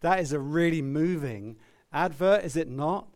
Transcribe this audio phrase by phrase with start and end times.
[0.00, 1.56] That is a really moving
[1.92, 3.08] advert, is it not?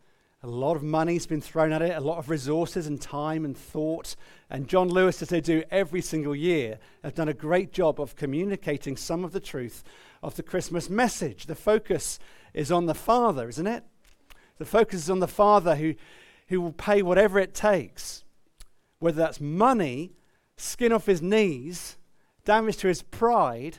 [0.44, 3.56] A lot of money's been thrown at it, a lot of resources and time and
[3.56, 4.16] thought.
[4.50, 8.16] And John Lewis, as they do every single year, have done a great job of
[8.16, 9.84] communicating some of the truth
[10.20, 11.46] of the Christmas message.
[11.46, 12.18] The focus
[12.54, 13.84] is on the Father, isn't it?
[14.58, 15.94] The focus is on the Father who,
[16.48, 18.24] who will pay whatever it takes,
[18.98, 20.10] whether that's money,
[20.56, 21.98] skin off his knees,
[22.44, 23.78] damage to his pride,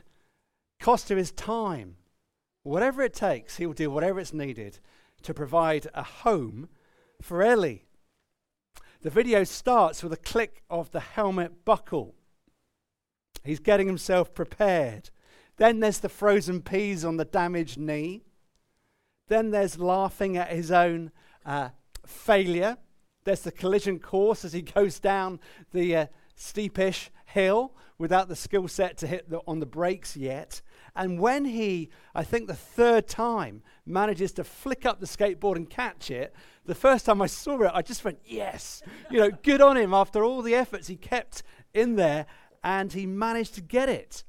[0.80, 1.98] cost to his time.
[2.64, 4.80] Whatever it takes, he will do whatever it's needed
[5.24, 6.70] to provide a home
[7.22, 7.86] for Ellie.
[9.02, 12.16] The video starts with a click of the helmet buckle.
[13.44, 15.10] He's getting himself prepared.
[15.58, 18.24] Then there's the frozen peas on the damaged knee.
[19.28, 21.12] Then there's laughing at his own
[21.46, 21.70] uh,
[22.06, 22.78] failure.
[23.26, 28.68] There's the collision course as he goes down the uh, steepish hill without the skill
[28.68, 30.62] set to hit the, on the brakes yet.
[30.96, 35.70] And when he, I think the third time, manages to flick up the skateboard and
[35.70, 39.60] catch it, the first time I saw it, I just went, yes, you know, good
[39.60, 42.26] on him after all the efforts he kept in there,
[42.64, 44.24] and he managed to get it.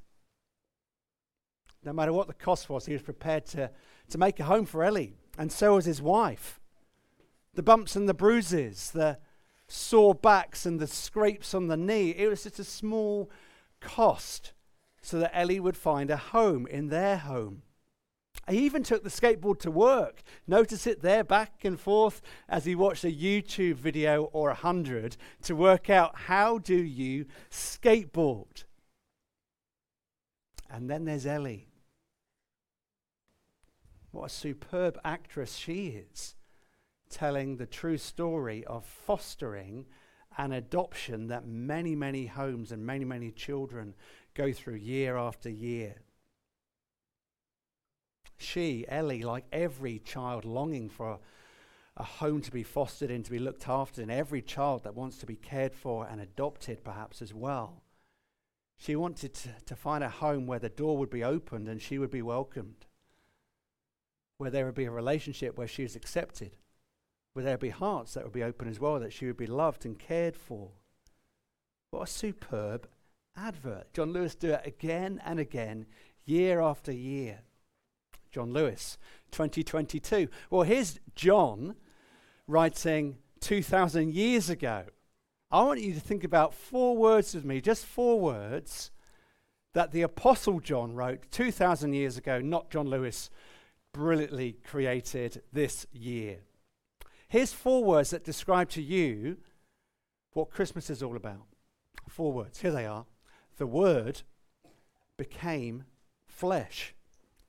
[1.84, 3.70] No matter what the cost was, he was prepared to,
[4.08, 6.60] to make a home for Ellie, and so was his wife.
[7.52, 9.18] The bumps and the bruises, the
[9.68, 13.30] sore backs and the scrapes on the knee, it was just a small
[13.80, 14.54] cost
[15.04, 17.62] so that Ellie would find a home in their home.
[18.48, 20.22] He even took the skateboard to work.
[20.46, 25.18] Notice it there back and forth as he watched a YouTube video or a hundred
[25.42, 28.64] to work out how do you skateboard.
[30.70, 31.68] And then there's Ellie.
[34.10, 36.34] What a superb actress she is,
[37.10, 39.84] telling the true story of fostering
[40.36, 43.94] an adoption that many, many homes and many, many children
[44.34, 45.96] go through year after year.
[48.36, 51.20] She, Ellie, like every child longing for
[51.96, 55.18] a home to be fostered in, to be looked after, and every child that wants
[55.18, 57.82] to be cared for and adopted, perhaps as well.
[58.76, 61.98] She wanted to, to find a home where the door would be opened and she
[61.98, 62.86] would be welcomed,
[64.38, 66.56] where there would be a relationship where she was accepted,
[67.34, 69.84] where there be hearts that would be open as well, that she would be loved
[69.84, 70.70] and cared for.
[71.90, 72.88] What a superb
[73.36, 73.92] advert.
[73.92, 75.86] John Lewis do it again and again,
[76.24, 77.40] year after year.
[78.30, 78.98] John Lewis,
[79.32, 80.28] 2022.
[80.50, 81.76] Well, here's John
[82.46, 84.84] writing 2,000 years ago.
[85.50, 88.90] I want you to think about four words with me, just four words
[89.72, 93.28] that the Apostle John wrote 2,000 years ago, not John Lewis
[93.92, 96.38] brilliantly created this year.
[97.28, 99.38] Here's four words that describe to you
[100.32, 101.46] what Christmas is all about.
[102.08, 102.60] Four words.
[102.60, 103.06] Here they are
[103.56, 104.22] the Word
[105.16, 105.84] became
[106.26, 106.94] flesh.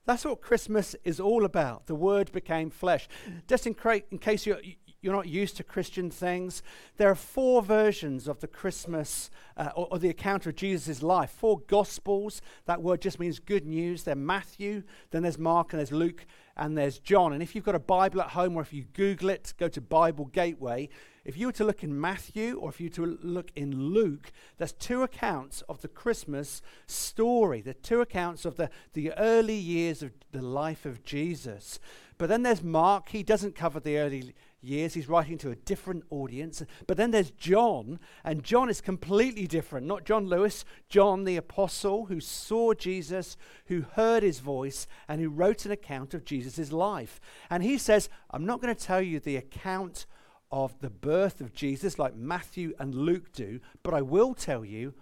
[0.06, 1.88] That's what Christmas is all about.
[1.88, 3.08] The Word became flesh.
[3.48, 4.62] Just in, cra- in case you're,
[5.06, 6.64] you're not used to Christian things,
[6.98, 11.30] there are four versions of the Christmas uh, or, or, the account of Jesus' life.
[11.30, 12.42] Four Gospels.
[12.66, 14.04] That word just means good news.
[14.04, 16.26] There's Matthew, then there's Mark, and there's Luke,
[16.58, 17.34] and there's John.
[17.34, 19.80] And if you've got a Bible at home or if you Google it, go to
[19.80, 20.90] Bible Gateway,
[21.26, 24.32] if you were to look in Matthew or if you were to look in Luke,
[24.58, 27.62] there's two accounts of the Christmas story.
[27.62, 31.80] The two accounts of the, the early years of the life of Jesus.
[32.18, 33.10] But then there's Mark.
[33.10, 34.94] He doesn't cover the early years.
[34.94, 36.64] He's writing to a different audience.
[36.88, 39.88] But then there's John, and John is completely different.
[39.88, 43.38] Not John Lewis, John the apostle who saw Jesus,
[43.68, 47.20] who heard his voice, and who wrote an account of Jesus' life.
[47.50, 50.06] And he says, I'm not going to tell you the account
[50.52, 54.94] of the birth of Jesus like Matthew and Luke do, but I will tell you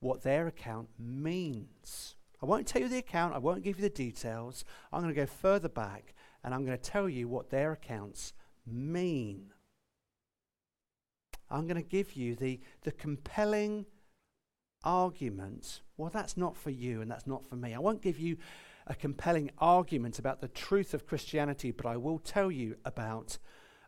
[0.00, 2.14] what their account means.
[2.42, 4.64] I won't tell you the account, I won't give you the details.
[4.92, 8.32] I'm going to go further back and I'm going to tell you what their accounts
[8.66, 9.52] mean.
[11.50, 13.86] I'm going to give you the, the compelling
[14.84, 15.80] arguments.
[15.96, 17.74] Well, that's not for you and that's not for me.
[17.74, 18.36] I won't give you
[18.86, 23.38] a compelling argument about the truth of Christianity, but I will tell you about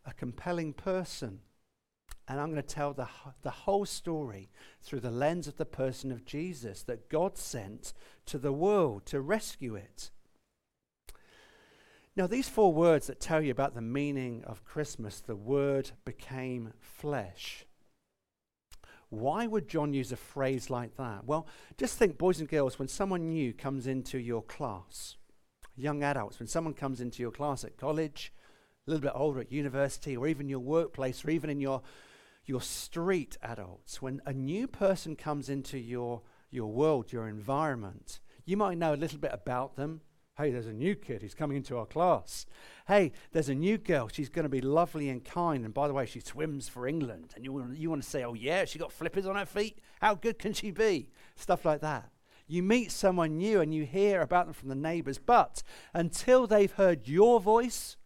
[0.05, 1.41] a compelling person.
[2.29, 3.09] And I'm going to tell the,
[3.43, 7.93] the whole story through the lens of the person of Jesus that God sent
[8.27, 10.11] to the world to rescue it.
[12.15, 16.75] Now, these four words that tell you about the meaning of Christmas, the Word became
[16.79, 17.65] flesh.
[19.09, 21.25] Why would John use a phrase like that?
[21.25, 21.47] Well,
[21.79, 25.17] just think, boys and girls, when someone new comes into your class,
[25.75, 28.33] young adults, when someone comes into your class at college,
[28.87, 31.81] a little bit older at university or even your workplace or even in your,
[32.45, 36.21] your street adults, when a new person comes into your,
[36.51, 40.03] your world, your environment, you might know a little bit about them.
[40.39, 42.47] Hey, there's a new kid who's coming into our class.
[42.89, 44.09] Hey, there's a new girl.
[44.09, 45.63] She's going to be lovely and kind.
[45.63, 47.35] And by the way, she swims for England.
[47.37, 49.79] And you want, you want to say, oh, yeah, she got flippers on her feet?
[50.01, 51.11] How good can she be?
[51.37, 52.11] Stuff like that.
[52.47, 55.19] You meet someone new and you hear about them from the neighbors.
[55.19, 55.63] But
[55.93, 57.99] until they've heard your voice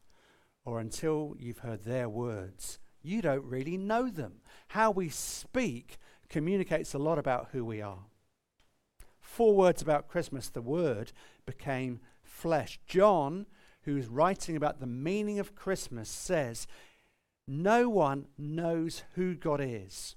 [0.64, 4.40] or until you've heard their words, you don't really know them.
[4.69, 5.96] How we speak
[6.28, 8.06] communicates a lot about who we are.
[9.20, 11.12] Four words about Christmas the Word
[11.44, 12.81] became flesh.
[12.87, 13.46] John,
[13.82, 16.67] who's writing about the meaning of Christmas, says,
[17.46, 20.17] No one knows who God is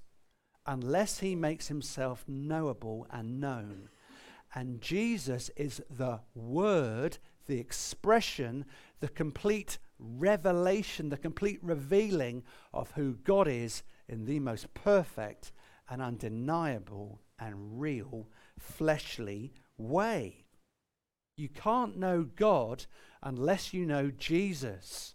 [0.66, 3.88] unless he makes himself knowable and known.
[4.54, 8.64] And Jesus is the Word, the expression,
[9.00, 12.42] the complete revelation, the complete revealing
[12.72, 15.52] of who God is in the most perfect
[15.88, 18.28] and undeniable and real
[18.58, 20.44] fleshly way.
[21.40, 22.84] You can't know God
[23.22, 25.14] unless you know Jesus.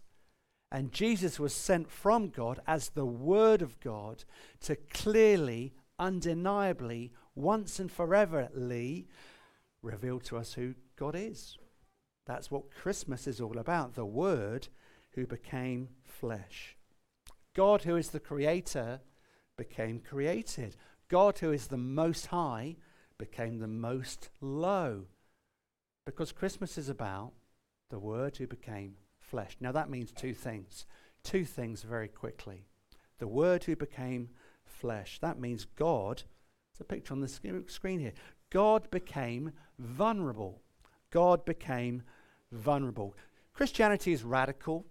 [0.72, 4.24] And Jesus was sent from God as the Word of God
[4.62, 9.06] to clearly, undeniably, once and foreverly
[9.82, 11.58] reveal to us who God is.
[12.26, 14.66] That's what Christmas is all about the Word
[15.12, 16.76] who became flesh.
[17.54, 19.00] God, who is the Creator,
[19.56, 20.74] became created.
[21.08, 22.74] God, who is the Most High,
[23.16, 25.04] became the Most Low.
[26.06, 27.32] Because Christmas is about
[27.90, 29.56] the Word who became flesh.
[29.60, 30.86] Now that means two things.
[31.24, 32.64] Two things very quickly.
[33.18, 34.30] The Word who became
[34.64, 35.18] flesh.
[35.20, 36.22] That means God,
[36.70, 38.12] it's a picture on the screen here.
[38.50, 40.62] God became vulnerable.
[41.10, 42.02] God became
[42.52, 43.16] vulnerable.
[43.52, 44.86] Christianity is radical.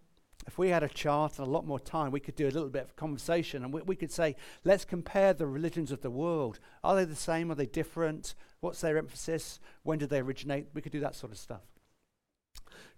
[0.48, 2.70] If we had a chart and a lot more time, we could do a little
[2.70, 6.60] bit of conversation and we, we, could say, let's compare the religions of the world.
[6.84, 7.52] Are they the same?
[7.52, 8.36] Are they different?
[8.60, 9.60] What's their emphasis?
[9.84, 10.68] When did they originate?
[10.74, 11.62] We could do that sort of stuff.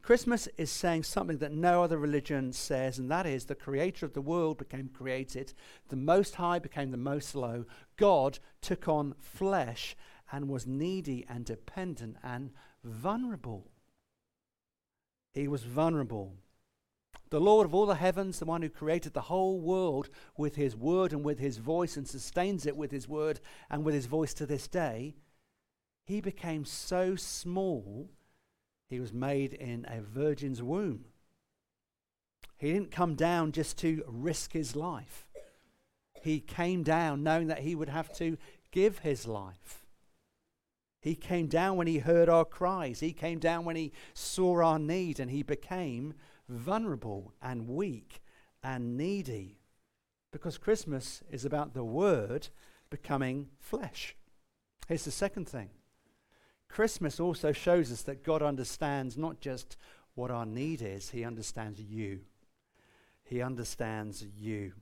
[0.02, 4.14] Christmas is saying something that no other religion says, and that is the creator of
[4.14, 5.54] the world became created,
[5.90, 7.66] the Most High became the Most Low.
[7.98, 9.96] God took on flesh
[10.32, 12.52] and was needy and dependent and
[12.84, 13.68] vulnerable.
[15.34, 16.36] He was vulnerable.
[17.30, 20.76] The Lord of all the heavens, the one who created the whole world with his
[20.76, 23.40] word and with his voice and sustains it with his word
[23.70, 25.16] and with his voice to this day,
[26.06, 28.10] he became so small,
[28.90, 31.06] he was made in a virgin's womb.
[32.58, 35.28] He didn't come down just to risk his life.
[36.22, 38.38] He came down knowing that he would have to
[38.72, 39.86] give his life.
[41.02, 43.02] He came down when he heard our cries.
[43.02, 46.14] He came down when he saw our need and he became
[46.50, 48.22] vulnerable and weak
[48.64, 49.60] and needy.
[50.32, 52.50] Because Christmas is about the Word
[52.90, 54.16] becoming flesh.
[54.88, 55.70] Here's the second thing
[56.70, 59.78] Christmas also shows us that God understands not just
[60.16, 62.22] what our need is, He understands you.
[63.24, 64.74] He understands you.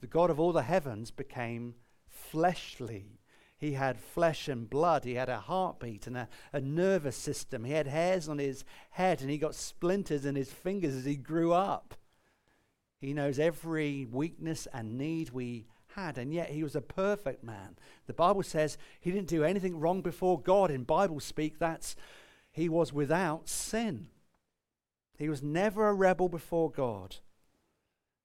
[0.00, 1.74] The God of all the heavens became
[2.08, 3.18] fleshly.
[3.58, 5.04] He had flesh and blood.
[5.04, 7.64] He had a heartbeat and a, a nervous system.
[7.64, 11.16] He had hairs on his head and he got splinters in his fingers as he
[11.16, 11.96] grew up.
[13.00, 17.76] He knows every weakness and need we had, and yet he was a perfect man.
[18.06, 20.70] The Bible says he didn't do anything wrong before God.
[20.70, 21.96] In Bible speak, that's
[22.50, 24.08] he was without sin.
[25.16, 27.16] He was never a rebel before God.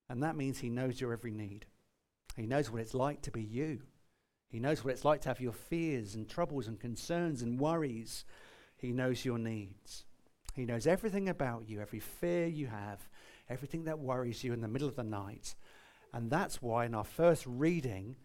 [0.09, 1.65] And that means he knows your every need.
[2.35, 3.81] He knows what it's like to be you.
[4.53, 8.23] He knows what it's like to have your fears and troubles and concerns and worries.
[8.77, 10.05] He knows your needs.
[10.53, 13.09] He knows everything about you, every fear you have,
[13.49, 15.55] everything that worries you in the middle of the night.
[16.13, 18.15] And that's why, in our first reading,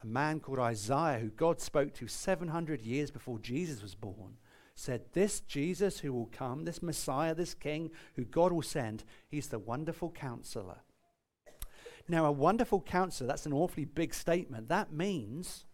[0.00, 4.36] a man called Isaiah, who God spoke to 700 years before Jesus was born,
[4.76, 9.48] said, This Jesus who will come, this Messiah, this King who God will send, he's
[9.48, 10.82] the wonderful counselor.
[12.08, 14.68] Now, a wonderful counselor, that's an awfully big statement.
[14.68, 15.64] That means,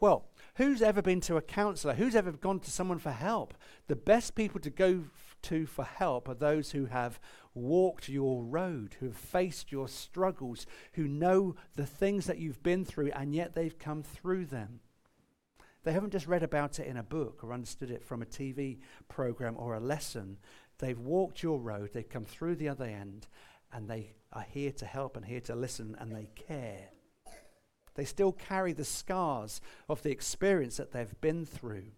[0.00, 1.94] well, who's ever been to a counselor?
[1.94, 3.54] Who's ever gone to someone for help?
[3.86, 5.04] The best people to go
[5.42, 7.20] to for help are those who have
[7.54, 12.84] walked your road, who have faced your struggles, who know the things that you've been
[12.84, 14.80] through, and yet they've come through them.
[15.84, 18.78] They haven't just read about it in a book or understood it from a TV
[19.08, 20.38] program or a lesson.
[20.78, 23.26] They've walked your road, they've come through the other end,
[23.72, 26.90] and they are here to help and here to listen and they care.
[27.94, 31.92] They still carry the scars of the experience that they've been through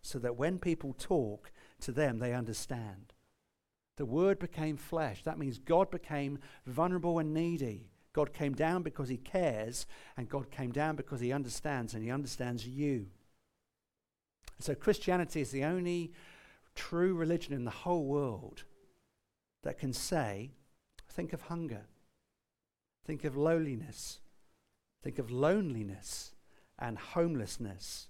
[0.00, 1.50] so that when people talk
[1.80, 3.12] to them, they understand.
[3.96, 5.22] The Word became flesh.
[5.24, 7.90] That means God became vulnerable and needy.
[8.12, 12.10] God came down because He cares, and God came down because He understands, and He
[12.10, 13.06] understands you.
[14.60, 16.12] So Christianity is the only
[16.74, 18.64] true religion in the whole world
[19.62, 20.50] that can say,
[21.14, 21.86] think of hunger,
[23.06, 24.20] think of lowliness,
[25.02, 26.34] think of loneliness
[26.78, 28.08] and homelessness.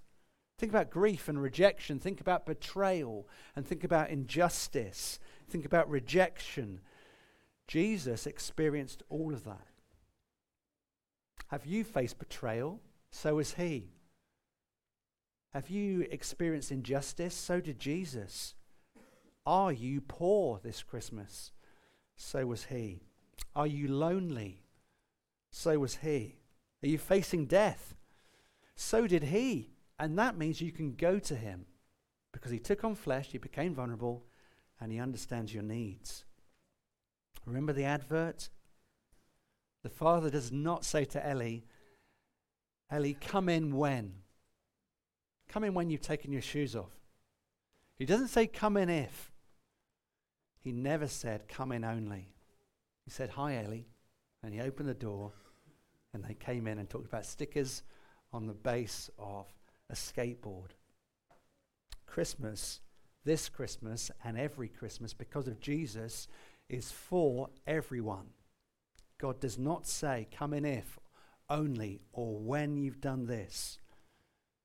[0.58, 1.98] Think about grief and rejection.
[1.98, 5.18] Think about betrayal and think about injustice.
[5.48, 6.80] Think about rejection.
[7.66, 9.66] Jesus experienced all of that.
[11.48, 12.80] Have you faced betrayal?
[13.10, 13.90] So has he.
[15.52, 17.34] Have you experienced injustice?
[17.34, 18.54] So did Jesus.
[19.44, 21.52] Are you poor this Christmas?
[22.16, 23.02] So was he.
[23.54, 24.64] Are you lonely?
[25.50, 26.36] So was he.
[26.82, 27.94] Are you facing death?
[28.74, 29.70] So did he.
[29.98, 31.66] And that means you can go to him
[32.32, 34.24] because he took on flesh, he became vulnerable,
[34.80, 36.24] and he understands your needs.
[37.46, 38.48] Remember the advert?
[39.82, 41.64] The father does not say to Ellie,
[42.90, 44.14] Ellie, come in when?
[45.48, 46.98] Come in when you've taken your shoes off.
[47.96, 49.30] He doesn't say, come in if.
[50.64, 52.32] He never said, come in only.
[53.04, 53.86] He said, hi, Ellie.
[54.42, 55.32] And he opened the door,
[56.12, 57.82] and they came in and talked about stickers
[58.32, 59.46] on the base of
[59.90, 60.70] a skateboard.
[62.06, 62.80] Christmas,
[63.24, 66.28] this Christmas, and every Christmas, because of Jesus,
[66.70, 68.28] is for everyone.
[69.18, 70.98] God does not say, come in if
[71.50, 73.78] only or when you've done this.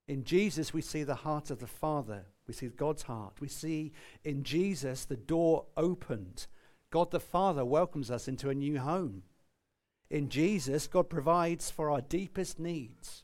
[0.08, 2.25] In Jesus, we see the heart of the Father.
[2.50, 3.34] We see God's heart.
[3.39, 6.48] We see in Jesus the door opened.
[6.89, 9.22] God the Father welcomes us into a new home.
[10.10, 13.24] In Jesus, God provides for our deepest needs.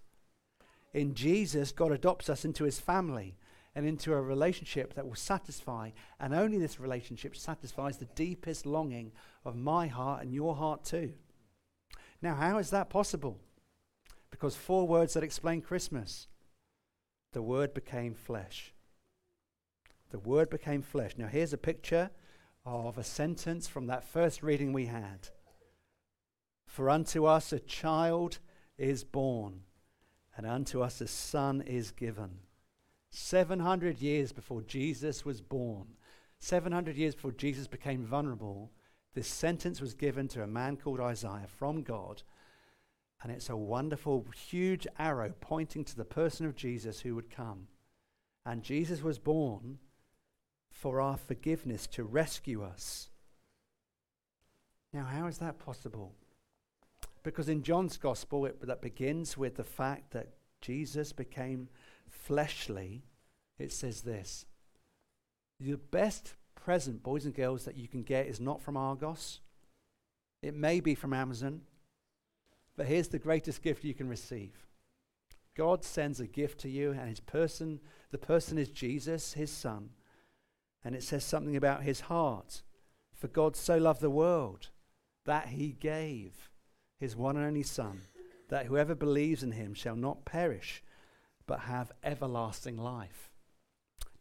[0.94, 3.36] In Jesus, God adopts us into his family
[3.74, 5.90] and into a relationship that will satisfy,
[6.20, 9.12] and only this relationship satisfies the deepest longing
[9.44, 11.14] of my heart and your heart too.
[12.22, 13.40] Now, how is that possible?
[14.30, 16.28] Because four words that explain Christmas
[17.34, 18.75] the Word became flesh.
[20.16, 21.12] The Word became flesh.
[21.18, 22.10] Now, here's a picture
[22.66, 25.28] of a sentence from that first reading we had.
[26.66, 28.40] For unto us a child
[28.78, 29.64] is born,
[30.38, 32.38] and unto us a son is given
[33.10, 35.88] 700 years before Jesus was born,
[36.40, 38.72] 700 years before Jesus became vulnerable,
[39.16, 42.24] this sentence was given to a man called Isaiah from God.
[43.22, 47.68] And it's a wonderful, huge arrow pointing to the person of Jesus who would come.
[48.46, 49.80] And Jesus was born
[50.76, 53.10] for our forgiveness to rescue us.
[54.94, 56.14] Now, how is that possible?
[57.24, 61.70] Because in John's gospel, it, that begins with the fact that Jesus became
[62.10, 63.04] fleshly,
[63.58, 64.46] it says this
[65.60, 69.40] The best present, boys and girls, that you can get is not from Argos.
[70.42, 71.62] It may be from Amazon.
[72.76, 74.66] But here's the greatest gift you can receive
[75.56, 77.80] God sends a gift to you, and his person,
[78.12, 79.92] the person is Jesus, his son.
[80.86, 82.62] And it says something about his heart.
[83.14, 84.70] For God so loved the world
[85.26, 86.52] that he gave
[87.00, 88.04] his one and only Son,
[88.50, 90.84] that whoever believes in him shall not perish,
[91.48, 93.32] but have everlasting life.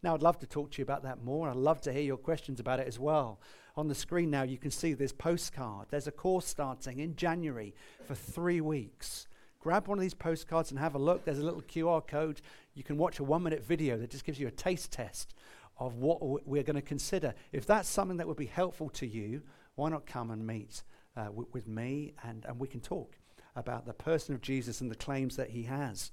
[0.01, 1.49] Now, I'd love to talk to you about that more.
[1.49, 3.39] I'd love to hear your questions about it as well.
[3.75, 5.87] On the screen now, you can see this postcard.
[5.89, 7.73] There's a course starting in January
[8.05, 9.27] for three weeks.
[9.59, 11.25] Grab one of these postcards and have a look.
[11.25, 12.41] There's a little QR code.
[12.75, 15.33] You can watch a one minute video that just gives you a taste test
[15.77, 17.33] of what we're going to consider.
[17.51, 19.41] If that's something that would be helpful to you,
[19.75, 20.83] why not come and meet
[21.17, 23.17] uh, with me and, and we can talk
[23.55, 26.11] about the person of Jesus and the claims that he has.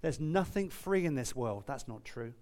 [0.00, 1.64] There's nothing free in this world.
[1.66, 2.34] That's not true.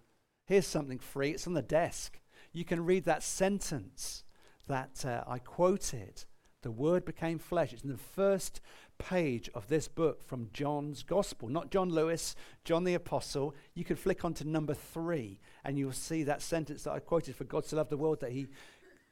[0.47, 1.31] Here's something free.
[1.31, 2.21] It's on the desk.
[2.53, 4.25] You can read that sentence
[4.67, 6.25] that uh, I quoted.
[6.63, 7.73] The Word became flesh.
[7.73, 8.61] It's in the first
[8.99, 12.35] page of this book from John's Gospel, not John Lewis,
[12.65, 13.55] John the Apostle.
[13.75, 17.35] You can flick on to number three, and you'll see that sentence that I quoted
[17.35, 18.47] For God so loved the world that He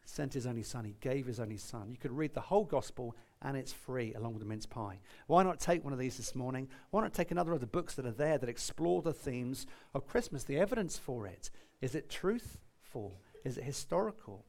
[0.05, 1.91] sent His only Son, He gave His only Son.
[1.91, 5.01] You could read the whole Gospel and it's free along with the mince pie.
[5.27, 6.69] Why not take one of these this morning?
[6.91, 10.07] Why not take another of the books that are there that explore the themes of
[10.07, 11.51] Christmas, the evidence for it?
[11.83, 13.21] Is it truthful?
[13.45, 14.47] Is it historical?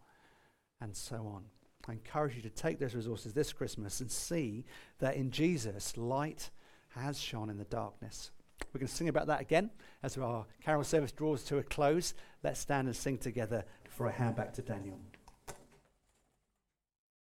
[0.79, 1.45] And so on.
[1.87, 4.63] I encourage you to take those resources this Christmas and see
[4.99, 6.51] that in Jesus, light
[6.89, 8.31] has shone in the darkness.
[8.73, 9.69] We're going to sing about that again
[10.03, 12.13] as our carol service draws to a close.
[12.43, 14.99] Let's stand and sing together before I hand back to Daniel.